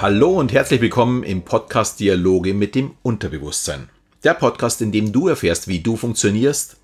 Hallo 0.00 0.30
und 0.38 0.52
herzlich 0.52 0.80
willkommen 0.80 1.24
im 1.24 1.42
Podcast 1.42 1.98
Dialoge 1.98 2.54
mit 2.54 2.76
dem 2.76 2.92
Unterbewusstsein. 3.02 3.88
Der 4.22 4.34
Podcast, 4.34 4.80
in 4.80 4.92
dem 4.92 5.10
du 5.10 5.26
erfährst, 5.26 5.66
wie 5.66 5.80
du 5.80 5.96
funktionierst 5.96 6.76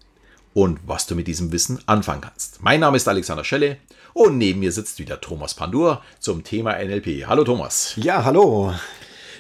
und 0.53 0.81
was 0.85 1.07
du 1.07 1.15
mit 1.15 1.29
diesem 1.29 1.53
Wissen 1.53 1.79
anfangen 1.87 2.23
kannst. 2.23 2.61
Mein 2.61 2.81
Name 2.81 2.97
ist 2.97 3.07
Alexander 3.07 3.45
Schelle 3.45 3.77
und 4.15 4.37
neben 4.37 4.59
mir 4.59 4.73
sitzt 4.73 4.99
wieder 4.99 5.21
Thomas 5.21 5.55
Pandur 5.55 6.03
zum 6.19 6.43
Thema 6.43 6.73
NLP. 6.73 7.29
Hallo 7.29 7.45
Thomas. 7.45 7.93
Ja, 7.95 8.25
hallo. 8.25 8.75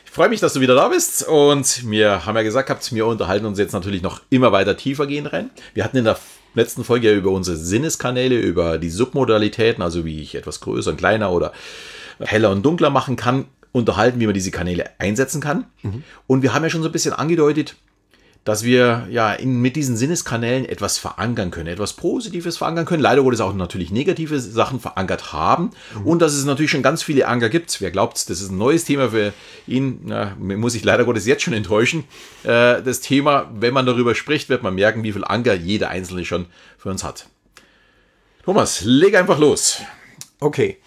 Ich 0.04 0.12
freue 0.12 0.28
mich, 0.28 0.38
dass 0.38 0.52
du 0.52 0.60
wieder 0.60 0.76
da 0.76 0.86
bist 0.86 1.26
und 1.26 1.90
wir 1.90 2.26
haben 2.26 2.36
ja 2.36 2.42
gesagt 2.42 2.68
gehabt, 2.68 2.94
wir 2.94 3.06
unterhalten 3.06 3.44
uns 3.44 3.58
jetzt 3.58 3.72
natürlich 3.72 4.02
noch 4.02 4.20
immer 4.30 4.52
weiter 4.52 4.76
tiefer 4.76 5.08
gehen 5.08 5.26
rein. 5.26 5.50
Wir 5.74 5.82
hatten 5.82 5.96
in 5.96 6.04
der 6.04 6.16
letzten 6.54 6.84
Folge 6.84 7.10
ja 7.10 7.16
über 7.16 7.32
unsere 7.32 7.56
Sinneskanäle, 7.56 8.38
über 8.38 8.78
die 8.78 8.90
Submodalitäten, 8.90 9.82
also 9.82 10.04
wie 10.04 10.22
ich 10.22 10.36
etwas 10.36 10.60
größer 10.60 10.92
und 10.92 10.96
kleiner 10.96 11.32
oder 11.32 11.52
heller 12.20 12.50
und 12.50 12.64
dunkler 12.64 12.90
machen 12.90 13.16
kann, 13.16 13.46
unterhalten, 13.74 14.20
wie 14.20 14.26
man 14.26 14.34
diese 14.34 14.52
Kanäle 14.52 14.88
einsetzen 14.98 15.40
kann. 15.40 15.64
Mhm. 15.82 16.04
Und 16.28 16.42
wir 16.42 16.54
haben 16.54 16.62
ja 16.62 16.70
schon 16.70 16.82
so 16.82 16.88
ein 16.88 16.92
bisschen 16.92 17.12
angedeutet, 17.12 17.74
dass 18.44 18.62
wir 18.62 19.08
ja 19.10 19.32
in, 19.32 19.60
mit 19.60 19.74
diesen 19.74 19.96
Sinneskanälen 19.96 20.64
etwas 20.64 20.98
verankern 20.98 21.50
können, 21.50 21.66
etwas 21.66 21.94
Positives 21.94 22.58
verankern 22.58 22.84
können. 22.84 23.02
Leider 23.02 23.24
wurde 23.24 23.34
es 23.34 23.40
auch 23.40 23.52
natürlich 23.52 23.90
negative 23.90 24.38
Sachen 24.38 24.78
verankert 24.78 25.32
haben 25.32 25.70
mhm. 25.98 26.06
und 26.06 26.22
dass 26.22 26.34
es 26.34 26.44
natürlich 26.44 26.70
schon 26.70 26.82
ganz 26.82 27.02
viele 27.02 27.26
Anker 27.26 27.48
gibt. 27.48 27.80
Wer 27.80 27.90
glaubt, 27.90 28.30
das 28.30 28.40
ist 28.40 28.50
ein 28.50 28.58
neues 28.58 28.84
Thema 28.84 29.10
für 29.10 29.32
ihn, 29.66 30.02
na, 30.04 30.36
muss 30.38 30.76
ich 30.76 30.84
leider 30.84 31.04
Gottes 31.04 31.26
jetzt 31.26 31.42
schon 31.42 31.54
enttäuschen. 31.54 32.04
Äh, 32.44 32.80
das 32.80 33.00
Thema, 33.00 33.50
wenn 33.58 33.74
man 33.74 33.86
darüber 33.86 34.14
spricht, 34.14 34.48
wird 34.50 34.62
man 34.62 34.76
merken, 34.76 35.02
wie 35.02 35.12
viel 35.12 35.24
Anker 35.24 35.54
jeder 35.54 35.88
Einzelne 35.88 36.24
schon 36.24 36.46
für 36.78 36.90
uns 36.90 37.02
hat. 37.02 37.26
Thomas, 38.44 38.82
leg 38.84 39.16
einfach 39.16 39.38
los. 39.38 39.80
Okay, 40.40 40.78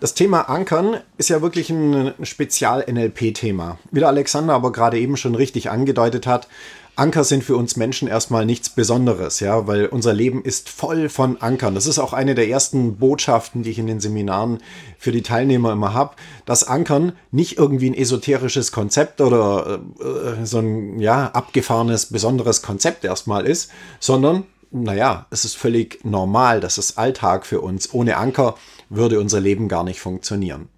das 0.00 0.14
Thema 0.14 0.48
Ankern 0.48 0.96
ist 1.18 1.28
ja 1.28 1.42
wirklich 1.42 1.70
ein 1.70 2.14
Spezial-NLP-Thema. 2.22 3.78
Wie 3.90 4.00
der 4.00 4.08
Alexander 4.08 4.54
aber 4.54 4.72
gerade 4.72 4.98
eben 4.98 5.16
schon 5.16 5.34
richtig 5.34 5.70
angedeutet 5.70 6.26
hat, 6.26 6.48
Anker 6.96 7.24
sind 7.24 7.44
für 7.44 7.56
uns 7.56 7.76
Menschen 7.76 8.08
erstmal 8.08 8.46
nichts 8.46 8.70
Besonderes, 8.70 9.40
ja, 9.40 9.66
weil 9.66 9.86
unser 9.86 10.14
Leben 10.14 10.42
ist 10.42 10.70
voll 10.70 11.10
von 11.10 11.42
Ankern. 11.42 11.74
Das 11.74 11.86
ist 11.86 11.98
auch 11.98 12.14
eine 12.14 12.34
der 12.34 12.48
ersten 12.48 12.96
Botschaften, 12.96 13.62
die 13.62 13.70
ich 13.70 13.78
in 13.78 13.86
den 13.86 14.00
Seminaren 14.00 14.62
für 14.98 15.12
die 15.12 15.20
Teilnehmer 15.20 15.72
immer 15.72 15.92
habe, 15.92 16.16
dass 16.46 16.64
Ankern 16.64 17.12
nicht 17.30 17.58
irgendwie 17.58 17.90
ein 17.90 17.94
esoterisches 17.94 18.72
Konzept 18.72 19.20
oder 19.20 19.78
äh, 20.00 20.46
so 20.46 20.58
ein 20.58 20.98
ja, 20.98 21.26
abgefahrenes, 21.26 22.06
besonderes 22.06 22.62
Konzept 22.62 23.04
erstmal 23.04 23.46
ist, 23.46 23.70
sondern 24.00 24.44
naja, 24.70 25.26
es 25.30 25.44
ist 25.44 25.56
völlig 25.56 26.04
normal, 26.04 26.60
das 26.60 26.78
ist 26.78 26.98
Alltag 26.98 27.46
für 27.46 27.60
uns. 27.60 27.92
Ohne 27.92 28.16
Anker 28.16 28.56
würde 28.88 29.20
unser 29.20 29.40
Leben 29.40 29.68
gar 29.68 29.84
nicht 29.84 30.00
funktionieren. 30.00 30.68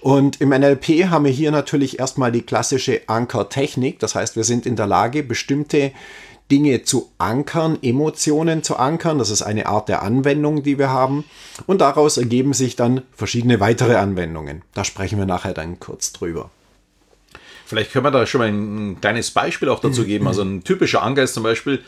Und 0.00 0.40
im 0.40 0.50
NLP 0.50 1.08
haben 1.08 1.24
wir 1.24 1.32
hier 1.32 1.50
natürlich 1.50 1.98
erstmal 1.98 2.32
die 2.32 2.42
klassische 2.42 3.02
Ankertechnik. 3.06 3.98
Das 3.98 4.14
heißt, 4.14 4.36
wir 4.36 4.44
sind 4.44 4.66
in 4.66 4.76
der 4.76 4.86
Lage, 4.86 5.22
bestimmte 5.22 5.92
Dinge 6.50 6.82
zu 6.82 7.10
ankern, 7.18 7.78
Emotionen 7.80 8.62
zu 8.62 8.76
ankern. 8.76 9.18
Das 9.18 9.30
ist 9.30 9.42
eine 9.42 9.66
Art 9.66 9.88
der 9.88 10.02
Anwendung, 10.02 10.62
die 10.62 10.78
wir 10.78 10.90
haben. 10.90 11.24
Und 11.66 11.80
daraus 11.80 12.16
ergeben 12.16 12.52
sich 12.52 12.76
dann 12.76 13.02
verschiedene 13.12 13.60
weitere 13.60 13.94
Anwendungen. 13.94 14.62
Da 14.74 14.84
sprechen 14.84 15.18
wir 15.18 15.26
nachher 15.26 15.54
dann 15.54 15.78
kurz 15.78 16.12
drüber. 16.12 16.50
Vielleicht 17.66 17.92
können 17.92 18.04
wir 18.04 18.10
da 18.10 18.26
schon 18.26 18.40
mal 18.40 18.48
ein 18.48 19.00
kleines 19.00 19.30
Beispiel 19.30 19.68
auch 19.68 19.78
dazu 19.78 20.04
geben. 20.04 20.26
Also 20.26 20.42
ein 20.42 20.64
typischer 20.64 21.02
Anker 21.02 21.22
ist 21.22 21.34
zum 21.34 21.44
Beispiel, 21.44 21.80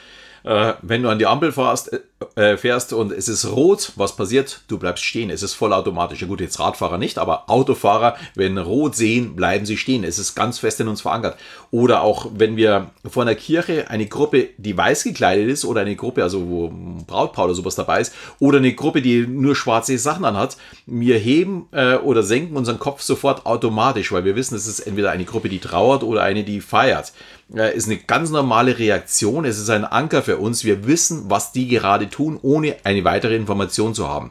äh, 0.44 0.74
wenn 0.80 1.02
du 1.02 1.08
an 1.08 1.18
die 1.18 1.26
Ampel 1.26 1.50
fährst, 1.50 1.90
äh, 2.34 2.56
fährst 2.56 2.92
und 2.92 3.12
es 3.12 3.28
ist 3.28 3.44
rot, 3.46 3.92
was 3.96 4.16
passiert? 4.16 4.62
Du 4.68 4.78
bleibst 4.78 5.04
stehen. 5.04 5.30
Es 5.30 5.42
ist 5.42 5.54
vollautomatisch. 5.54 6.20
Ja 6.20 6.26
gut, 6.26 6.40
jetzt 6.40 6.58
Radfahrer 6.58 6.98
nicht, 6.98 7.18
aber 7.18 7.50
Autofahrer, 7.50 8.16
wenn 8.34 8.58
rot 8.58 8.96
sehen, 8.96 9.36
bleiben 9.36 9.66
sie 9.66 9.76
stehen. 9.76 10.04
Es 10.04 10.18
ist 10.18 10.34
ganz 10.34 10.58
fest 10.58 10.80
in 10.80 10.88
uns 10.88 11.00
verankert. 11.00 11.36
Oder 11.70 12.02
auch, 12.02 12.26
wenn 12.34 12.56
wir 12.56 12.90
vor 13.08 13.22
einer 13.22 13.34
Kirche 13.34 13.90
eine 13.90 14.06
Gruppe, 14.06 14.48
die 14.56 14.76
weiß 14.76 15.04
gekleidet 15.04 15.48
ist, 15.48 15.64
oder 15.64 15.82
eine 15.82 15.96
Gruppe, 15.96 16.22
also 16.22 16.48
wo 16.48 16.72
Brautpaar 17.06 17.46
oder 17.46 17.54
sowas 17.54 17.74
dabei 17.74 18.00
ist, 18.00 18.14
oder 18.38 18.58
eine 18.58 18.74
Gruppe, 18.74 19.02
die 19.02 19.26
nur 19.26 19.56
schwarze 19.56 19.96
Sachen 19.98 20.24
anhat, 20.24 20.56
wir 20.86 21.18
heben 21.18 21.68
äh, 21.72 21.96
oder 21.96 22.22
senken 22.22 22.56
unseren 22.56 22.78
Kopf 22.78 23.02
sofort 23.02 23.46
automatisch, 23.46 24.12
weil 24.12 24.24
wir 24.24 24.36
wissen, 24.36 24.54
es 24.54 24.66
ist 24.66 24.80
entweder 24.80 25.10
eine 25.10 25.24
Gruppe, 25.24 25.48
die 25.48 25.58
trauert 25.58 26.02
oder 26.02 26.22
eine, 26.22 26.44
die 26.44 26.60
feiert 26.60 27.12
äh, 27.54 27.76
ist 27.76 27.86
eine 27.86 27.98
ganz 27.98 28.30
normale 28.30 28.78
Reaktion. 28.78 29.44
Es 29.44 29.58
ist 29.58 29.70
ein 29.70 29.84
Anker 29.84 30.22
für 30.22 30.38
uns. 30.38 30.64
Wir 30.64 30.86
wissen, 30.86 31.24
was 31.28 31.52
die 31.52 31.68
gerade 31.68 32.08
tun, 32.12 32.38
ohne 32.42 32.76
eine 32.84 33.04
weitere 33.04 33.34
Information 33.34 33.94
zu 33.94 34.08
haben. 34.08 34.30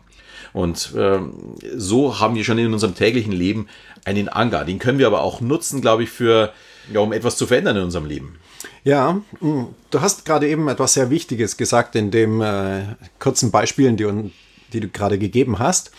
Und 0.54 0.94
ähm, 0.98 1.56
so 1.76 2.20
haben 2.20 2.36
wir 2.36 2.44
schon 2.44 2.58
in 2.58 2.74
unserem 2.74 2.96
täglichen 2.96 3.32
Leben 3.32 3.68
einen 4.06 4.30
Anker. 4.30 4.66
Den 4.66 4.80
können 4.80 5.00
wir 5.00 5.08
aber 5.08 5.22
auch 5.22 5.42
nutzen, 5.42 5.82
glaube 5.82 6.04
ich, 6.04 6.10
für, 6.10 6.54
ja, 6.92 7.00
um 7.00 7.14
etwas 7.14 7.38
zu 7.38 7.48
verändern 7.48 7.78
in 7.78 7.84
unserem 7.84 8.06
Leben. 8.06 8.38
Ja, 8.84 9.22
hm, 9.40 9.68
du 9.90 10.02
hast 10.02 10.26
gerade 10.26 10.48
eben 10.48 10.68
etwas 10.68 10.94
sehr 10.94 11.10
Wichtiges 11.10 11.58
gesagt 11.58 11.96
in 11.96 12.12
dem 12.12 12.42
äh, 12.42 12.84
kurzen 13.20 13.52
Beispielen, 13.52 13.98
die, 13.98 14.32
die 14.74 14.80
du 14.80 14.88
gerade 14.90 15.18
gegeben 15.18 15.60
hast. 15.60 15.92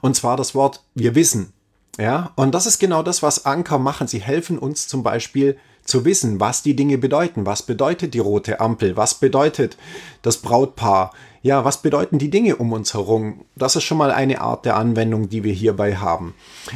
Und 0.00 0.16
zwar 0.16 0.36
das 0.36 0.54
Wort 0.54 0.82
wir 0.94 1.14
wissen. 1.14 1.52
Ja, 1.98 2.32
und 2.36 2.54
das 2.54 2.66
ist 2.66 2.78
genau 2.78 3.02
das, 3.02 3.22
was 3.22 3.46
Anker 3.46 3.78
machen. 3.78 4.06
Sie 4.06 4.20
helfen 4.20 4.58
uns 4.58 4.88
zum 4.88 5.02
Beispiel 5.02 5.58
zu 5.84 6.04
wissen, 6.04 6.40
was 6.40 6.62
die 6.62 6.76
Dinge 6.76 6.98
bedeuten. 6.98 7.46
Was 7.46 7.62
bedeutet 7.62 8.14
die 8.14 8.20
rote 8.20 8.60
Ampel? 8.60 8.96
Was 8.96 9.14
bedeutet 9.14 9.76
das 10.22 10.38
Brautpaar? 10.38 11.12
Ja, 11.42 11.64
was 11.64 11.80
bedeuten 11.80 12.18
die 12.18 12.28
Dinge 12.28 12.56
um 12.56 12.70
uns 12.72 12.92
herum? 12.92 13.46
Das 13.56 13.74
ist 13.74 13.84
schon 13.84 13.96
mal 13.96 14.10
eine 14.10 14.42
Art 14.42 14.66
der 14.66 14.76
Anwendung, 14.76 15.30
die 15.30 15.42
wir 15.42 15.54
hierbei 15.54 15.96
haben. 15.96 16.34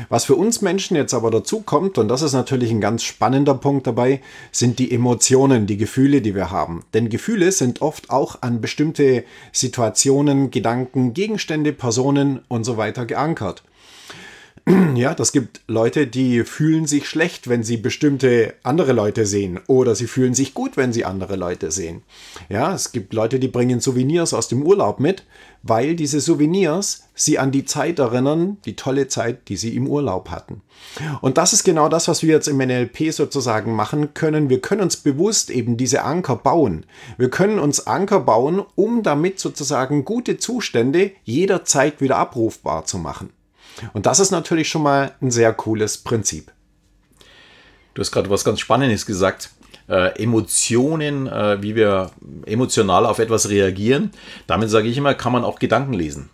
Was 0.09 0.25
für 0.25 0.37
uns 0.37 0.63
Menschen 0.63 0.97
jetzt 0.97 1.13
aber 1.13 1.31
dazu 1.31 1.61
kommt, 1.61 1.99
und 1.99 2.09
das 2.09 2.23
ist 2.23 2.33
natürlich 2.33 2.71
ein 2.71 2.81
ganz 2.81 3.03
spannender 3.03 3.55
Punkt 3.55 3.87
dabei, 3.87 4.23
sind 4.53 4.79
die 4.79 4.91
Emotionen, 4.91 5.67
die 5.67 5.77
Gefühle, 5.77 6.23
die 6.23 6.35
wir 6.35 6.51
haben. 6.51 6.83
Denn 6.95 7.11
Gefühle 7.11 7.53
sind 7.53 7.83
oft 7.83 8.09
auch 8.11 8.41
an 8.41 8.63
bestimmte 8.63 9.25
Situationen, 9.53 10.51
Gedanken, 10.51 11.13
Gegenstände, 11.13 11.75
Personen 11.75 12.41
und 12.49 12.65
so 12.65 12.79
weiter 12.79 13.05
geankert. 13.05 13.63
Ja, 14.95 15.15
das 15.15 15.33
gibt 15.33 15.61
Leute, 15.67 16.07
die 16.07 16.45
fühlen 16.45 16.87
sich 16.87 17.09
schlecht, 17.09 17.49
wenn 17.49 17.63
sie 17.65 17.77
bestimmte 17.77 18.55
andere 18.63 18.93
Leute 18.93 19.27
sehen. 19.27 19.61
Oder 19.67 19.95
sie 19.95 20.07
fühlen 20.07 20.35
sich 20.35 20.55
gut, 20.55 20.77
wenn 20.77 20.93
sie 20.93 21.05
andere 21.05 21.37
Leute 21.37 21.71
sehen. 21.71 22.03
Ja, 22.49 22.73
es 22.75 22.93
gibt 22.93 23.13
Leute, 23.13 23.39
die 23.39 23.49
bringen 23.49 23.81
Souvenirs 23.81 24.33
aus 24.33 24.49
dem 24.49 24.63
Urlaub 24.63 25.01
mit, 25.01 25.25
weil 25.63 25.97
diese 25.97 26.21
Souvenirs 26.21 27.09
sie 27.15 27.39
an 27.39 27.51
die 27.51 27.65
Zeit 27.65 27.99
erinnern, 27.99 28.59
die 28.65 28.77
tolle 28.77 29.09
Zeit, 29.09 29.49
die 29.49 29.57
sie 29.57 29.75
im 29.77 29.89
Urlaub 29.89 30.31
hatten. 30.31 30.63
Und 31.21 31.39
das 31.39 31.53
ist 31.53 31.65
genau 31.65 31.89
das, 31.89 32.09
was 32.09 32.23
wir 32.23 32.35
jetzt 32.35 32.49
im 32.49 32.59
NLP 32.59 33.13
sozusagen 33.13 33.75
machen 33.75 34.15
können. 34.15 34.49
Wir 34.49 34.61
können 34.61 34.83
uns 34.83 34.97
bewusst 34.97 35.51
eben 35.51 35.77
diese 35.77 36.05
Anker 36.05 36.37
bauen. 36.37 36.87
Wir 37.19 37.31
können 37.31 37.59
uns 37.59 37.87
Anker 37.87 38.21
bauen, 38.21 38.63
um 38.77 39.03
damit 39.03 39.41
sozusagen 39.41 40.05
gute 40.05 40.39
Zustände 40.39 41.13
jederzeit 41.25 42.01
wieder 42.01 42.17
abrufbar 42.17 42.85
zu 42.85 42.99
machen. 42.99 43.31
Und 43.93 44.07
das 44.07 44.21
ist 44.21 44.31
natürlich 44.31 44.69
schon 44.69 44.83
mal 44.83 45.12
ein 45.21 45.31
sehr 45.31 45.53
cooles 45.53 45.99
Prinzip. 45.99 46.53
Du 47.95 48.01
hast 48.01 48.11
gerade 48.11 48.31
was 48.31 48.45
ganz 48.45 48.61
Spannendes 48.61 49.07
gesagt. 49.07 49.51
Äh, 49.89 50.23
Emotionen, 50.23 51.27
äh, 51.27 51.62
wie 51.62 51.77
wir 51.77 52.11
emotional 52.47 53.07
auf 53.07 53.19
etwas 53.19 53.51
reagieren. 53.51 54.11
Damit 54.47 54.71
sage 54.71 54.89
ich 54.89 54.97
immer, 54.97 55.15
kann 55.15 55.33
man 55.33 55.45
auch 55.45 55.59
Gedanken 55.59 55.93
lesen. 55.93 56.31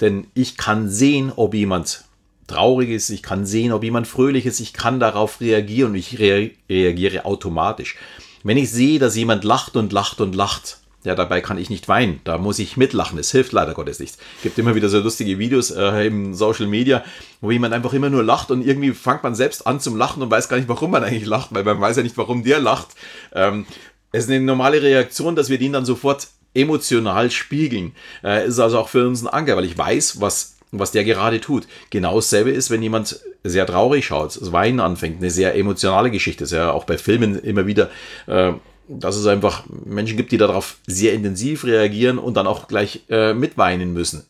Denn 0.00 0.26
ich 0.34 0.56
kann 0.56 0.88
sehen, 0.88 1.32
ob 1.34 1.54
jemand 1.54 2.04
traurig 2.46 2.90
ist, 2.90 3.10
ich 3.10 3.22
kann 3.22 3.46
sehen, 3.46 3.72
ob 3.72 3.84
jemand 3.84 4.06
fröhlich 4.06 4.44
ist, 4.44 4.60
ich 4.60 4.72
kann 4.72 5.00
darauf 5.00 5.40
reagieren 5.40 5.92
und 5.92 5.96
ich 5.96 6.18
rea 6.18 6.50
reagiere 6.68 7.24
automatisch. 7.24 7.96
Wenn 8.42 8.56
ich 8.56 8.70
sehe, 8.70 8.98
dass 8.98 9.16
jemand 9.16 9.44
lacht 9.44 9.76
und 9.76 9.92
lacht 9.92 10.20
und 10.20 10.34
lacht, 10.34 10.79
ja, 11.02 11.14
dabei 11.14 11.40
kann 11.40 11.56
ich 11.56 11.70
nicht 11.70 11.88
weinen. 11.88 12.20
Da 12.24 12.36
muss 12.36 12.58
ich 12.58 12.76
mitlachen. 12.76 13.18
Es 13.18 13.30
hilft 13.30 13.52
leider 13.52 13.72
Gottes 13.72 14.00
nichts. 14.00 14.18
Es 14.36 14.42
gibt 14.42 14.58
immer 14.58 14.74
wieder 14.74 14.88
so 14.88 15.00
lustige 15.00 15.38
Videos 15.38 15.70
äh, 15.70 16.06
im 16.06 16.34
Social 16.34 16.66
Media, 16.66 17.02
wo 17.40 17.50
jemand 17.50 17.72
einfach 17.72 17.94
immer 17.94 18.10
nur 18.10 18.22
lacht 18.22 18.50
und 18.50 18.66
irgendwie 18.66 18.92
fängt 18.92 19.22
man 19.22 19.34
selbst 19.34 19.66
an 19.66 19.80
zum 19.80 19.96
Lachen 19.96 20.22
und 20.22 20.30
weiß 20.30 20.48
gar 20.48 20.58
nicht, 20.58 20.68
warum 20.68 20.90
man 20.90 21.02
eigentlich 21.02 21.26
lacht, 21.26 21.54
weil 21.54 21.64
man 21.64 21.80
weiß 21.80 21.96
ja 21.96 22.02
nicht, 22.02 22.18
warum 22.18 22.44
der 22.44 22.60
lacht. 22.60 22.88
Ähm, 23.32 23.66
es 24.12 24.24
ist 24.24 24.30
eine 24.30 24.40
normale 24.40 24.82
Reaktion, 24.82 25.36
dass 25.36 25.48
wir 25.48 25.58
den 25.58 25.72
dann 25.72 25.86
sofort 25.86 26.28
emotional 26.52 27.30
spiegeln. 27.30 27.92
Äh, 28.22 28.46
ist 28.46 28.58
also 28.58 28.78
auch 28.78 28.88
für 28.88 29.06
uns 29.06 29.22
ein 29.22 29.28
Anker, 29.28 29.56
weil 29.56 29.64
ich 29.64 29.78
weiß, 29.78 30.20
was, 30.20 30.56
was 30.70 30.92
der 30.92 31.04
gerade 31.04 31.40
tut. 31.40 31.66
Genau 31.90 32.16
dasselbe 32.16 32.50
ist, 32.50 32.70
wenn 32.70 32.82
jemand 32.82 33.20
sehr 33.42 33.66
traurig 33.66 34.04
schaut, 34.04 34.38
das 34.38 34.52
Weinen 34.52 34.80
anfängt, 34.80 35.18
eine 35.18 35.30
sehr 35.30 35.54
emotionale 35.54 36.10
Geschichte. 36.10 36.44
Das 36.44 36.52
ist 36.52 36.58
ja 36.58 36.72
auch 36.72 36.84
bei 36.84 36.98
Filmen 36.98 37.38
immer 37.38 37.66
wieder. 37.66 37.88
Äh, 38.26 38.52
dass 38.98 39.16
es 39.16 39.26
einfach 39.26 39.64
Menschen 39.84 40.16
gibt, 40.16 40.32
die 40.32 40.38
darauf 40.38 40.78
sehr 40.86 41.12
intensiv 41.12 41.64
reagieren 41.64 42.18
und 42.18 42.36
dann 42.36 42.46
auch 42.46 42.66
gleich 42.66 43.02
äh, 43.08 43.32
mitweinen 43.34 43.92
müssen. 43.92 44.24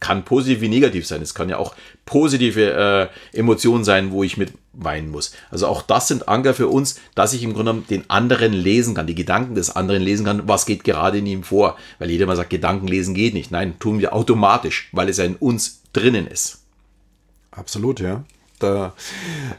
Kann 0.00 0.24
positiv 0.24 0.60
wie 0.60 0.68
negativ 0.68 1.06
sein. 1.06 1.22
Es 1.22 1.34
kann 1.34 1.48
ja 1.48 1.56
auch 1.56 1.74
positive 2.04 3.10
äh, 3.32 3.38
Emotionen 3.38 3.84
sein, 3.84 4.10
wo 4.10 4.22
ich 4.22 4.36
mitweinen 4.36 5.10
muss. 5.10 5.32
Also 5.50 5.66
auch 5.66 5.80
das 5.80 6.08
sind 6.08 6.28
Anker 6.28 6.52
für 6.52 6.68
uns, 6.68 7.00
dass 7.14 7.32
ich 7.32 7.42
im 7.42 7.54
Grunde 7.54 7.82
den 7.88 8.10
anderen 8.10 8.52
lesen 8.52 8.94
kann, 8.94 9.06
die 9.06 9.14
Gedanken 9.14 9.54
des 9.54 9.74
anderen 9.74 10.02
lesen 10.02 10.26
kann, 10.26 10.46
was 10.46 10.66
geht 10.66 10.84
gerade 10.84 11.18
in 11.18 11.26
ihm 11.26 11.42
vor. 11.42 11.78
Weil 11.98 12.10
jeder 12.10 12.26
mal 12.26 12.36
sagt, 12.36 12.50
Gedanken 12.50 12.88
lesen 12.88 13.14
geht 13.14 13.32
nicht. 13.32 13.50
Nein, 13.50 13.78
tun 13.78 14.00
wir 14.00 14.12
automatisch, 14.12 14.90
weil 14.92 15.08
es 15.08 15.16
ja 15.16 15.24
in 15.24 15.36
uns 15.36 15.80
drinnen 15.94 16.26
ist. 16.26 16.64
Absolut, 17.52 18.00
ja. 18.00 18.24
Da, 18.58 18.92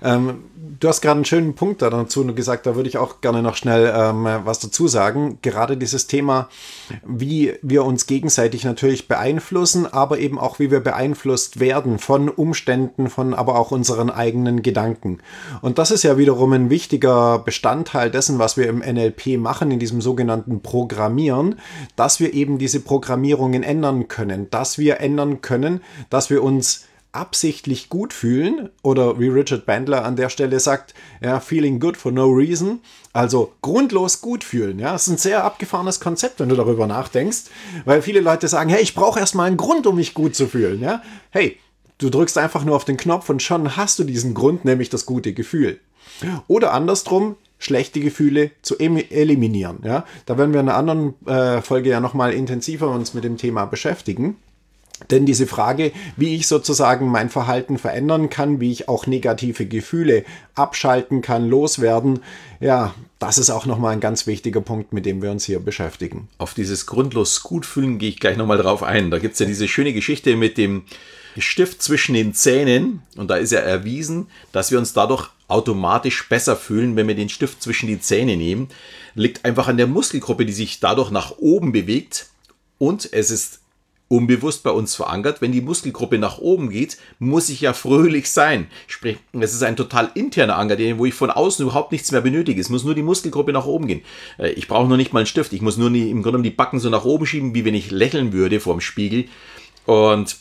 ähm, 0.04 0.44
du 0.80 0.88
hast 0.88 1.02
gerade 1.02 1.18
einen 1.18 1.26
schönen 1.26 1.56
Punkt 1.56 1.82
dazu 1.82 2.26
gesagt, 2.34 2.66
da 2.66 2.76
würde 2.76 2.90
ich 2.90 2.98
auch 2.98 3.22
gerne 3.22 3.42
noch 3.42 3.56
schnell 3.56 3.94
ähm, 3.96 4.28
was 4.44 4.60
dazu 4.60 4.88
sagen. 4.88 5.40
Gerade 5.42 5.78
dieses 5.78 6.08
Thema, 6.08 6.50
wie 7.06 7.54
wir 7.62 7.86
uns 7.86 8.08
gegenseitig 8.08 8.64
natürlich 8.64 9.08
beeinflussen, 9.08 9.86
aber 9.86 10.20
eben 10.20 10.40
auch, 10.40 10.60
wie 10.60 10.72
wir 10.72 10.80
beeinflusst 10.80 11.60
werden 11.60 12.00
von 12.00 12.30
Umständen, 12.30 13.10
von 13.10 13.34
aber 13.34 13.58
auch 13.58 13.72
unseren 13.72 14.10
eigenen 14.10 14.62
Gedanken. 14.62 15.20
Und 15.62 15.78
das 15.78 15.92
ist 15.92 16.04
ja 16.04 16.18
wiederum 16.18 16.54
ein 16.54 16.70
wichtiger 16.70 17.40
Bestandteil 17.40 18.12
dessen, 18.12 18.40
was 18.40 18.58
wir 18.58 18.68
im 18.68 18.80
NLP 18.80 19.38
machen, 19.38 19.72
in 19.72 19.80
diesem 19.80 20.02
sogenannten 20.02 20.62
Programmieren, 20.62 21.60
dass 21.96 22.20
wir 22.20 22.34
eben 22.34 22.58
diese 22.58 22.80
Programmierungen 22.80 23.64
ändern 23.64 24.08
können, 24.08 24.50
dass 24.50 24.78
wir 24.78 25.00
ändern 25.00 25.42
können, 25.42 25.82
dass 26.10 26.30
wir 26.30 26.44
uns 26.44 26.86
absichtlich 27.16 27.90
gut 27.90 28.14
fühlen 28.14 28.70
oder 28.84 29.20
wie 29.20 29.28
Richard 29.28 29.66
Bandler 29.66 30.04
an 30.04 30.16
der 30.16 30.30
Stelle 30.30 30.60
sagt, 30.60 30.94
ja, 31.22 31.40
feeling 31.40 31.80
good 31.80 31.98
for 31.98 32.12
no 32.12 32.28
reason, 32.28 32.80
also 33.14 33.54
grundlos 33.62 34.22
gut 34.22 34.44
fühlen. 34.44 34.80
Ja, 34.80 34.92
das 34.92 35.08
ist 35.08 35.14
ein 35.14 35.18
sehr 35.18 35.44
abgefahrenes 35.44 36.00
Konzept, 36.00 36.40
wenn 36.40 36.50
du 36.50 36.56
darüber 36.56 36.88
nachdenkst, 36.88 37.46
weil 37.86 38.02
viele 38.02 38.20
Leute 38.20 38.48
sagen, 38.48 38.70
hey, 38.70 38.82
ich 38.82 38.96
brauche 38.96 39.20
erstmal 39.20 39.48
einen 39.48 39.58
Grund, 39.58 39.88
um 39.88 39.96
mich 39.96 40.14
gut 40.14 40.36
zu 40.36 40.48
fühlen. 40.48 40.82
Ja, 40.82 41.02
hey, 41.30 41.58
du 41.98 42.10
drückst 42.10 42.38
einfach 42.38 42.66
nur 42.66 42.76
auf 42.76 42.86
den 42.86 42.98
Knopf 42.98 43.30
und 43.30 43.42
schon 43.42 43.78
hast 43.78 44.00
du 44.00 44.04
diesen 44.04 44.34
Grund, 44.34 44.66
nämlich 44.66 44.90
das 44.90 45.06
gute 45.06 45.34
Gefühl. 45.34 45.80
Oder 46.48 46.74
andersrum, 46.74 47.36
schlechte 47.58 48.00
Gefühle 48.00 48.52
zu 48.62 48.78
eliminieren. 48.78 49.80
Ja, 49.84 50.06
da 50.26 50.38
werden 50.38 50.54
wir 50.54 50.60
in 50.60 50.70
einer 50.70 50.78
anderen 50.78 51.14
äh, 51.26 51.62
Folge 51.62 51.90
ja 51.90 52.00
nochmal 52.00 52.34
intensiver 52.34 52.90
uns 52.90 53.14
mit 53.14 53.24
dem 53.24 53.38
Thema 53.38 53.66
beschäftigen. 53.66 54.38
Denn 55.10 55.26
diese 55.26 55.46
Frage, 55.46 55.92
wie 56.16 56.36
ich 56.36 56.48
sozusagen 56.48 57.10
mein 57.10 57.30
Verhalten 57.30 57.78
verändern 57.78 58.30
kann, 58.30 58.62
wie 58.62 58.72
ich 58.72 58.88
auch 58.88 59.08
negative 59.08 59.66
Gefühle 59.66 60.24
abschalten 60.56 61.22
kann, 61.22 61.50
loswerden, 61.50 62.20
ja, 62.62 62.96
das 63.20 63.38
ist 63.38 63.50
auch 63.50 63.66
nochmal 63.66 63.94
ein 63.94 64.00
ganz 64.00 64.26
wichtiger 64.26 64.62
Punkt, 64.62 64.94
mit 64.94 65.06
dem 65.06 65.22
wir 65.22 65.32
uns 65.32 65.46
hier 65.46 65.60
beschäftigen. 65.60 66.30
Auf 66.38 66.54
dieses 66.54 66.86
grundlos 66.86 67.44
Gutfühlen 67.44 68.00
gehe 68.00 68.10
ich 68.10 68.20
gleich 68.20 68.38
nochmal 68.38 68.58
drauf 68.58 68.84
ein. 68.84 69.12
Da 69.12 69.20
gibt 69.20 69.34
es 69.34 69.40
ja 69.40 69.46
diese 69.46 69.68
schöne 69.68 69.94
Geschichte 69.94 70.38
mit 70.38 70.58
dem 70.58 70.84
Stift 71.38 71.82
zwischen 71.82 72.14
den 72.14 72.34
Zähnen. 72.34 73.02
Und 73.18 73.30
da 73.30 73.36
ist 73.36 73.52
ja 73.52 73.60
erwiesen, 73.60 74.28
dass 74.54 74.72
wir 74.72 74.80
uns 74.80 74.94
dadurch 74.94 75.30
automatisch 75.48 76.28
besser 76.30 76.56
fühlen, 76.56 76.96
wenn 76.96 77.08
wir 77.08 77.16
den 77.16 77.30
Stift 77.30 77.62
zwischen 77.62 77.88
die 77.88 78.00
Zähne 78.00 78.38
nehmen. 78.38 78.70
Liegt 79.14 79.44
einfach 79.44 79.68
an 79.68 79.78
der 79.78 79.88
Muskelgruppe, 79.88 80.46
die 80.46 80.54
sich 80.54 80.80
dadurch 80.80 81.12
nach 81.12 81.38
oben 81.38 81.72
bewegt. 81.72 82.28
Und 82.78 83.12
es 83.12 83.32
ist 83.32 83.60
unbewusst 84.08 84.64
bei 84.64 84.70
uns 84.70 84.96
verankert. 84.96 85.42
Wenn 85.42 85.52
die 85.52 85.62
Muskelgruppe 85.62 86.18
nach 86.18 86.38
oben 86.38 86.70
geht, 86.70 86.98
muss 87.20 87.50
ich 87.50 87.62
ja 87.62 87.74
fröhlich 87.74 88.30
sein. 88.30 88.68
Sprich, 88.88 89.18
es 89.34 89.54
ist 89.54 89.64
ein 89.64 89.76
total 89.76 90.12
interner 90.14 90.58
Anker, 90.58 90.78
wo 90.98 91.06
ich 91.06 91.14
von 91.14 91.32
außen 91.32 91.64
überhaupt 91.64 91.92
nichts 91.92 92.12
mehr 92.12 92.22
benötige. 92.22 92.62
Es 92.62 92.70
muss 92.70 92.84
nur 92.84 92.96
die 92.96 93.04
Muskelgruppe 93.04 93.54
nach 93.54 93.66
oben 93.66 93.88
gehen. 93.88 94.02
Äh, 94.38 94.52
ich 94.52 94.68
brauche 94.68 94.88
noch 94.88 94.98
nicht 94.98 95.14
mal 95.14 95.20
einen 95.20 95.28
Stift. 95.28 95.54
Ich 95.54 95.62
muss 95.62 95.78
nur 95.78 95.90
die, 95.90 96.10
im 96.10 96.24
Grunde 96.24 96.42
die 96.42 96.50
Backen 96.52 96.80
so 96.80 96.90
nach 96.90 97.06
oben 97.06 97.26
schieben, 97.26 97.56
wie 97.56 97.66
wenn 97.66 97.76
ich 97.76 97.92
lächeln 97.92 98.34
würde 98.34 98.60
vorm 98.60 98.82
Spiegel. 98.82 99.26
Und 99.86 100.38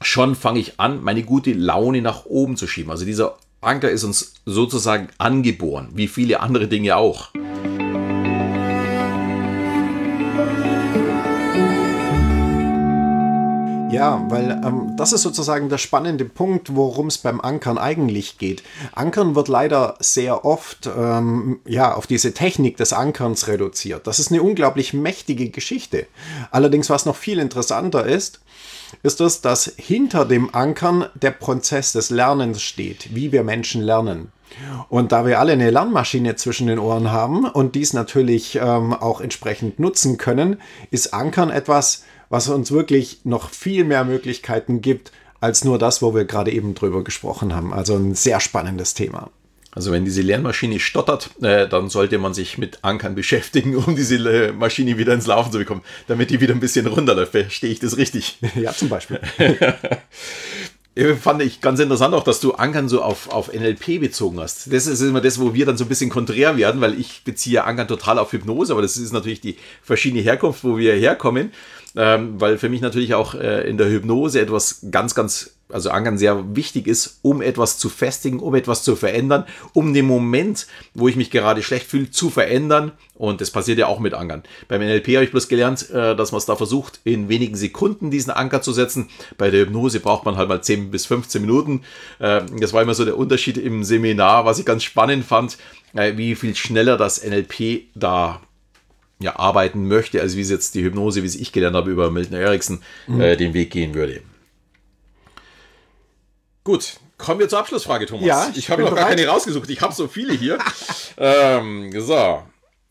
schon 0.00 0.34
fange 0.34 0.58
ich 0.58 0.78
an, 0.80 1.02
meine 1.02 1.22
gute 1.22 1.52
Laune 1.52 2.02
nach 2.02 2.26
oben 2.26 2.56
zu 2.56 2.66
schieben. 2.66 2.90
Also 2.90 3.04
dieser 3.04 3.38
Anker 3.60 3.90
ist 3.90 4.04
uns 4.04 4.34
sozusagen 4.44 5.08
angeboren, 5.18 5.88
wie 5.94 6.08
viele 6.08 6.40
andere 6.40 6.68
Dinge 6.68 6.96
auch. 6.96 7.30
Ja, 13.96 14.24
weil 14.28 14.50
ähm, 14.64 14.94
das 14.96 15.12
ist 15.12 15.22
sozusagen 15.22 15.68
der 15.68 15.78
spannende 15.78 16.24
Punkt, 16.24 16.74
worum 16.74 17.06
es 17.06 17.18
beim 17.18 17.40
Ankern 17.40 17.78
eigentlich 17.78 18.38
geht. 18.38 18.62
Ankern 18.92 19.34
wird 19.34 19.48
leider 19.48 19.96
sehr 20.00 20.44
oft 20.44 20.86
ähm, 20.86 21.60
ja, 21.64 21.94
auf 21.94 22.06
diese 22.06 22.34
Technik 22.34 22.76
des 22.76 22.92
Ankerns 22.92 23.48
reduziert. 23.48 24.06
Das 24.06 24.18
ist 24.18 24.30
eine 24.30 24.42
unglaublich 24.42 24.92
mächtige 24.92 25.50
Geschichte. 25.50 26.06
Allerdings, 26.50 26.90
was 26.90 27.06
noch 27.06 27.16
viel 27.16 27.38
interessanter 27.38 28.04
ist, 28.04 28.40
ist 29.02 29.20
es, 29.20 29.40
dass 29.40 29.72
hinter 29.76 30.24
dem 30.24 30.54
Ankern 30.54 31.06
der 31.14 31.32
Prozess 31.32 31.92
des 31.92 32.10
Lernens 32.10 32.62
steht, 32.62 33.14
wie 33.14 33.32
wir 33.32 33.42
Menschen 33.42 33.82
lernen. 33.82 34.32
Und 34.88 35.12
da 35.12 35.26
wir 35.26 35.40
alle 35.40 35.52
eine 35.52 35.70
Lernmaschine 35.70 36.36
zwischen 36.36 36.68
den 36.68 36.78
Ohren 36.78 37.10
haben 37.10 37.44
und 37.44 37.74
dies 37.74 37.92
natürlich 37.92 38.56
ähm, 38.56 38.94
auch 38.94 39.20
entsprechend 39.20 39.78
nutzen 39.78 40.18
können, 40.18 40.60
ist 40.90 41.12
Ankern 41.12 41.50
etwas, 41.50 42.04
was 42.28 42.48
uns 42.48 42.72
wirklich 42.72 43.20
noch 43.24 43.50
viel 43.50 43.84
mehr 43.84 44.04
Möglichkeiten 44.04 44.80
gibt, 44.80 45.12
als 45.40 45.64
nur 45.64 45.78
das, 45.78 46.02
wo 46.02 46.14
wir 46.14 46.24
gerade 46.24 46.50
eben 46.50 46.74
drüber 46.74 47.04
gesprochen 47.04 47.54
haben. 47.54 47.72
Also 47.72 47.94
ein 47.94 48.14
sehr 48.14 48.40
spannendes 48.40 48.94
Thema. 48.94 49.30
Also 49.76 49.92
wenn 49.92 50.06
diese 50.06 50.22
Lernmaschine 50.22 50.80
stottert, 50.80 51.30
äh, 51.42 51.68
dann 51.68 51.90
sollte 51.90 52.16
man 52.16 52.32
sich 52.32 52.56
mit 52.56 52.78
Ankern 52.82 53.14
beschäftigen, 53.14 53.76
um 53.76 53.94
diese 53.94 54.16
äh, 54.16 54.50
Maschine 54.52 54.96
wieder 54.96 55.12
ins 55.12 55.26
Laufen 55.26 55.52
zu 55.52 55.58
bekommen, 55.58 55.82
damit 56.06 56.30
die 56.30 56.40
wieder 56.40 56.54
ein 56.54 56.60
bisschen 56.60 56.86
runterläuft. 56.86 57.32
Verstehe 57.32 57.70
ich 57.70 57.78
das 57.78 57.98
richtig? 57.98 58.38
Ja, 58.54 58.72
zum 58.72 58.88
Beispiel. 58.88 59.20
Fand 61.20 61.42
ich 61.42 61.60
ganz 61.60 61.78
interessant 61.78 62.14
auch, 62.14 62.24
dass 62.24 62.40
du 62.40 62.54
Ankern 62.54 62.88
so 62.88 63.02
auf, 63.02 63.28
auf 63.28 63.52
NLP 63.52 64.00
bezogen 64.00 64.40
hast. 64.40 64.72
Das 64.72 64.86
ist 64.86 65.02
immer 65.02 65.20
das, 65.20 65.38
wo 65.38 65.52
wir 65.52 65.66
dann 65.66 65.76
so 65.76 65.84
ein 65.84 65.88
bisschen 65.88 66.08
konträr 66.08 66.56
werden, 66.56 66.80
weil 66.80 66.98
ich 66.98 67.22
beziehe 67.22 67.64
Ankern 67.64 67.86
total 67.86 68.18
auf 68.18 68.32
Hypnose, 68.32 68.72
aber 68.72 68.80
das 68.80 68.96
ist 68.96 69.12
natürlich 69.12 69.42
die 69.42 69.58
verschiedene 69.82 70.22
Herkunft, 70.22 70.64
wo 70.64 70.78
wir 70.78 70.94
herkommen 70.94 71.52
ähm, 71.96 72.40
weil 72.40 72.58
für 72.58 72.68
mich 72.68 72.82
natürlich 72.82 73.14
auch 73.14 73.34
äh, 73.34 73.68
in 73.68 73.78
der 73.78 73.88
Hypnose 73.88 74.40
etwas 74.40 74.86
ganz, 74.90 75.14
ganz, 75.14 75.56
also 75.70 75.90
Ankern 75.90 76.18
sehr 76.18 76.54
wichtig 76.54 76.86
ist, 76.86 77.18
um 77.22 77.40
etwas 77.40 77.78
zu 77.78 77.88
festigen, 77.88 78.38
um 78.38 78.54
etwas 78.54 78.82
zu 78.82 78.96
verändern, 78.96 79.44
um 79.72 79.94
den 79.94 80.06
Moment, 80.06 80.66
wo 80.94 81.08
ich 81.08 81.16
mich 81.16 81.30
gerade 81.30 81.62
schlecht 81.62 81.86
fühle, 81.86 82.10
zu 82.10 82.28
verändern. 82.28 82.92
Und 83.14 83.40
das 83.40 83.50
passiert 83.50 83.78
ja 83.78 83.86
auch 83.86 83.98
mit 83.98 84.12
Ankern. 84.12 84.42
Beim 84.68 84.82
NLP 84.82 85.08
habe 85.14 85.24
ich 85.24 85.30
bloß 85.30 85.48
gelernt, 85.48 85.90
äh, 85.90 86.14
dass 86.14 86.32
man 86.32 86.38
es 86.38 86.46
da 86.46 86.54
versucht, 86.54 87.00
in 87.04 87.30
wenigen 87.30 87.56
Sekunden 87.56 88.10
diesen 88.10 88.30
Anker 88.30 88.60
zu 88.60 88.72
setzen. 88.72 89.08
Bei 89.38 89.50
der 89.50 89.62
Hypnose 89.62 90.00
braucht 90.00 90.26
man 90.26 90.36
halt 90.36 90.50
mal 90.50 90.62
10 90.62 90.90
bis 90.90 91.06
15 91.06 91.40
Minuten. 91.40 91.80
Äh, 92.18 92.42
das 92.60 92.74
war 92.74 92.82
immer 92.82 92.94
so 92.94 93.06
der 93.06 93.16
Unterschied 93.16 93.56
im 93.56 93.84
Seminar, 93.84 94.44
was 94.44 94.58
ich 94.58 94.66
ganz 94.66 94.84
spannend 94.84 95.24
fand, 95.24 95.56
äh, 95.94 96.16
wie 96.18 96.34
viel 96.34 96.54
schneller 96.54 96.98
das 96.98 97.24
NLP 97.24 97.86
da 97.94 98.42
ja, 99.18 99.36
arbeiten 99.36 99.88
möchte, 99.88 100.20
also 100.20 100.36
wie 100.36 100.42
es 100.42 100.50
jetzt 100.50 100.74
die 100.74 100.82
Hypnose, 100.82 101.22
wie 101.22 101.26
es 101.26 101.34
ich 101.34 101.52
gelernt 101.52 101.76
habe 101.76 101.90
über 101.90 102.10
Milton 102.10 102.36
Erickson, 102.36 102.82
mhm. 103.06 103.20
äh, 103.20 103.36
den 103.36 103.54
Weg 103.54 103.70
gehen 103.70 103.94
würde. 103.94 104.20
Gut, 106.64 106.98
kommen 107.16 107.40
wir 107.40 107.48
zur 107.48 107.60
Abschlussfrage, 107.60 108.06
Thomas. 108.06 108.26
Ja, 108.26 108.48
ich, 108.50 108.58
ich 108.58 108.70
habe 108.70 108.82
noch 108.82 108.90
bereit. 108.90 109.08
gar 109.08 109.16
keine 109.16 109.28
rausgesucht. 109.28 109.70
Ich 109.70 109.80
habe 109.80 109.94
so 109.94 110.08
viele 110.08 110.34
hier. 110.34 110.58
ähm, 111.16 111.92
so. 111.96 112.42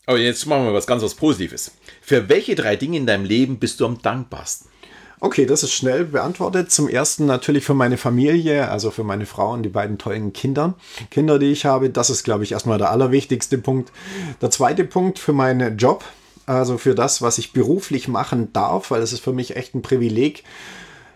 Aber 0.06 0.18
jetzt 0.18 0.46
machen 0.46 0.64
wir 0.64 0.72
was 0.72 0.86
ganz 0.86 1.02
was 1.02 1.14
Positives. 1.14 1.72
Für 2.00 2.28
welche 2.28 2.54
drei 2.54 2.76
Dinge 2.76 2.96
in 2.96 3.06
deinem 3.06 3.24
Leben 3.24 3.58
bist 3.58 3.80
du 3.80 3.86
am 3.86 4.00
dankbarsten? 4.00 4.70
Okay, 5.18 5.46
das 5.46 5.62
ist 5.62 5.72
schnell 5.72 6.04
beantwortet. 6.04 6.70
Zum 6.70 6.88
ersten 6.88 7.24
natürlich 7.24 7.64
für 7.64 7.74
meine 7.74 7.96
Familie, 7.96 8.68
also 8.68 8.90
für 8.90 9.02
meine 9.02 9.24
Frau 9.24 9.52
und 9.52 9.62
die 9.62 9.70
beiden 9.70 9.96
tollen 9.96 10.32
Kinder. 10.34 10.74
Kinder, 11.10 11.38
die 11.38 11.50
ich 11.50 11.64
habe, 11.64 11.88
das 11.88 12.10
ist, 12.10 12.22
glaube 12.22 12.44
ich, 12.44 12.52
erstmal 12.52 12.76
der 12.78 12.90
allerwichtigste 12.90 13.56
Punkt. 13.56 13.92
Der 14.42 14.50
zweite 14.50 14.84
Punkt 14.84 15.18
für 15.18 15.32
meinen 15.32 15.78
Job, 15.78 16.04
also 16.46 16.78
für 16.78 16.94
das, 16.94 17.22
was 17.22 17.38
ich 17.38 17.52
beruflich 17.52 18.08
machen 18.08 18.52
darf, 18.52 18.90
weil 18.90 19.02
es 19.02 19.12
ist 19.12 19.22
für 19.22 19.32
mich 19.32 19.56
echt 19.56 19.74
ein 19.74 19.82
Privileg, 19.82 20.44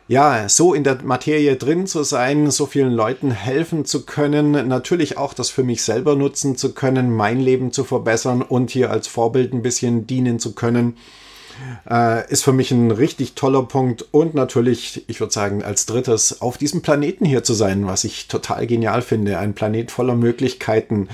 ja, 0.08 0.49
so 0.49 0.75
in 0.75 0.82
der 0.82 0.99
Materie 1.04 1.54
drin 1.54 1.87
zu 1.87 2.02
sein, 2.02 2.50
so 2.50 2.66
vielen 2.66 2.90
Leuten 2.90 3.30
helfen 3.30 3.84
zu 3.84 4.04
können, 4.04 4.66
natürlich 4.66 5.16
auch 5.16 5.34
das 5.34 5.50
für 5.50 5.62
mich 5.62 5.84
selber 5.84 6.16
nutzen 6.16 6.56
zu 6.56 6.75
können, 6.75 7.14
mein 7.14 7.38
Leben 7.38 7.70
zu 7.70 7.84
verbessern 7.84 8.42
und 8.42 8.70
hier 8.70 8.90
als 8.90 9.06
Vorbild 9.06 9.52
ein 9.54 9.62
bisschen 9.62 10.08
dienen 10.08 10.40
zu 10.40 10.56
können. 10.56 10.96
Äh, 11.88 12.28
ist 12.28 12.42
für 12.42 12.52
mich 12.52 12.72
ein 12.72 12.90
richtig 12.90 13.34
toller 13.34 13.62
Punkt. 13.62 14.04
Und 14.10 14.34
natürlich, 14.34 15.04
ich 15.08 15.20
würde 15.20 15.32
sagen, 15.32 15.62
als 15.62 15.87
drittes, 15.87 16.40
auf 16.40 16.58
diesem 16.58 16.82
Planeten 16.82 17.25
hier 17.25 17.44
zu 17.44 17.54
sein, 17.54 17.87
was 17.87 18.02
ich 18.02 18.26
total 18.28 18.66
genial 18.66 19.02
finde. 19.02 19.38
Ein 19.38 19.54
Planet 19.54 19.90
voller 19.90 20.16
Möglichkeiten, 20.16 21.08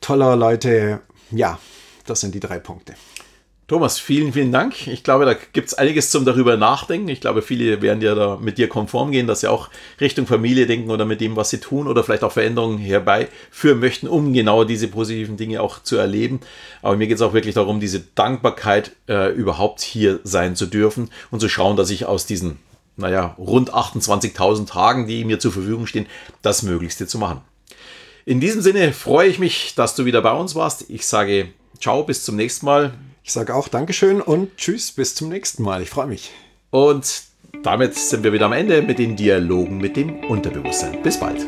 toller 0.00 0.36
Leute. 0.36 1.00
Ja, 1.32 1.58
das 2.06 2.20
sind 2.20 2.34
die 2.34 2.40
drei 2.40 2.58
Punkte. 2.58 2.94
Thomas, 3.68 3.98
vielen, 3.98 4.32
vielen 4.32 4.50
Dank. 4.50 4.88
Ich 4.88 5.04
glaube, 5.04 5.24
da 5.24 5.34
gibt 5.34 5.68
es 5.68 5.74
einiges 5.74 6.10
zum 6.10 6.24
darüber 6.24 6.56
nachdenken. 6.56 7.08
Ich 7.08 7.20
glaube, 7.20 7.42
viele 7.42 7.80
werden 7.80 8.02
ja 8.02 8.14
da 8.14 8.36
mit 8.36 8.58
dir 8.58 8.68
konform 8.68 9.12
gehen, 9.12 9.26
dass 9.26 9.40
sie 9.40 9.50
auch 9.50 9.70
Richtung 10.00 10.26
Familie 10.26 10.66
denken 10.66 10.90
oder 10.90 11.04
mit 11.04 11.20
dem, 11.20 11.36
was 11.36 11.50
sie 11.50 11.58
tun 11.58 11.86
oder 11.86 12.02
vielleicht 12.02 12.24
auch 12.24 12.32
Veränderungen 12.32 12.78
herbeiführen 12.78 13.78
möchten, 13.78 14.08
um 14.08 14.32
genau 14.32 14.64
diese 14.64 14.88
positiven 14.88 15.36
Dinge 15.36 15.62
auch 15.62 15.80
zu 15.82 15.96
erleben. 15.96 16.40
Aber 16.82 16.96
mir 16.96 17.06
geht 17.06 17.16
es 17.16 17.22
auch 17.22 17.34
wirklich 17.34 17.54
darum, 17.54 17.78
diese 17.78 18.00
Dankbarkeit 18.00 18.92
äh, 19.08 19.32
überhaupt 19.32 19.80
hier 19.80 20.18
sein 20.24 20.56
zu 20.56 20.66
dürfen 20.66 21.10
und 21.30 21.40
zu 21.40 21.48
schauen, 21.48 21.76
dass 21.76 21.90
ich 21.90 22.04
aus 22.04 22.26
diesen, 22.26 22.58
naja, 22.96 23.36
rund 23.38 23.72
28.000 23.72 24.66
Tagen, 24.66 25.06
die 25.06 25.24
mir 25.24 25.38
zur 25.38 25.52
Verfügung 25.52 25.86
stehen, 25.86 26.06
das 26.42 26.62
Möglichste 26.64 27.06
zu 27.06 27.16
machen. 27.16 27.40
In 28.24 28.40
diesem 28.40 28.60
Sinne 28.60 28.92
freue 28.92 29.28
ich 29.28 29.38
mich, 29.38 29.74
dass 29.76 29.94
du 29.94 30.04
wieder 30.04 30.20
bei 30.20 30.32
uns 30.32 30.54
warst. 30.54 30.90
Ich 30.90 31.06
sage 31.06 31.48
ciao, 31.80 32.02
bis 32.02 32.24
zum 32.24 32.36
nächsten 32.36 32.66
Mal. 32.66 32.92
Ich 33.24 33.32
sage 33.32 33.54
auch 33.54 33.68
Dankeschön 33.68 34.20
und 34.20 34.56
tschüss, 34.56 34.90
bis 34.90 35.14
zum 35.14 35.28
nächsten 35.28 35.62
Mal. 35.62 35.82
Ich 35.82 35.90
freue 35.90 36.08
mich. 36.08 36.32
Und 36.70 37.22
damit 37.62 37.94
sind 37.94 38.24
wir 38.24 38.32
wieder 38.32 38.46
am 38.46 38.52
Ende 38.52 38.82
mit 38.82 38.98
den 38.98 39.14
Dialogen 39.14 39.78
mit 39.78 39.96
dem 39.96 40.24
Unterbewusstsein. 40.24 41.02
Bis 41.02 41.20
bald. 41.20 41.46